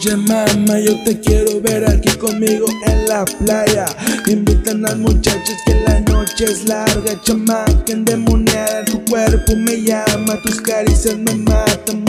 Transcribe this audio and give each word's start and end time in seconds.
Oye 0.00 0.14
mamá, 0.14 0.78
yo 0.78 1.02
te 1.02 1.18
quiero 1.18 1.60
ver 1.60 1.84
aquí 1.84 2.10
conmigo 2.18 2.66
en 2.86 3.08
la 3.08 3.24
playa. 3.24 3.84
Invitan 4.28 4.86
al 4.86 4.98
muchachos 4.98 5.56
que 5.66 5.74
la 5.74 5.98
noche 6.02 6.44
es 6.44 6.66
larga 6.66 7.20
Chamaca 7.22 7.92
endemoniada, 7.92 8.84
tu 8.84 9.04
cuerpo 9.06 9.56
me 9.56 9.82
llama 9.82 10.40
Tus 10.44 10.60
caricias 10.60 11.16
me 11.16 11.34
matan, 11.34 12.04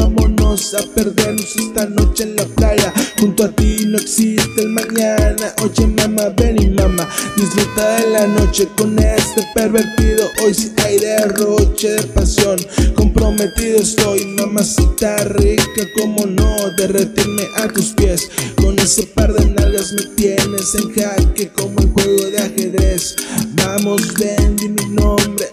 a 0.74 0.84
perdernos 0.94 1.56
esta 1.56 1.86
noche 1.86 2.24
en 2.24 2.36
la 2.36 2.46
playa. 2.46 2.94
Junto 3.20 3.46
a 3.46 3.50
ti 3.50 3.86
no 3.88 3.98
existe 3.98 4.62
el 4.62 4.70
mañana. 4.70 5.54
Oye 5.64 5.88
mamá, 5.88 6.30
ven 6.38 6.62
y 6.62 6.68
mamá 6.68 7.08
Disfruta 7.36 7.96
de 7.98 8.10
la 8.10 8.28
noche 8.28 8.68
con 8.78 9.00
este 9.00 9.48
pervertido. 9.56 10.28
Hoy 10.44 10.54
sí 10.54 10.72
hay 10.84 11.00
derroche 11.00 11.90
de 11.92 12.04
pasión. 12.04 12.60
Comprometido 12.96 13.80
estoy, 13.80 14.26
mamacita 14.26 15.18
rica 15.36 15.82
Como 16.00 16.26
no 16.26 16.56
derretirme 16.78 17.48
a 17.56 17.68
tus 17.68 17.94
pies. 17.94 18.30
Con 18.56 18.78
ese 18.78 19.04
par 19.08 19.34
de 19.34 19.46
nalgas 19.46 19.94
me 19.94 20.04
tienes 20.16 20.76
en 20.76 20.94
jaque 20.94 21.50
Como 21.50 21.80
el 21.80 21.90
juego 21.90 22.26
de 22.26 22.38
ajedrez. 22.38 23.16
Vamos 23.54 24.14
ven, 24.16 24.56
di 24.58 24.70
mi 24.70 24.86
nombre 24.90 25.50